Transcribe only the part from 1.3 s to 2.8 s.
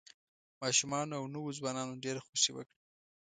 نوو ځوانانو ډېره خوښي وکړه.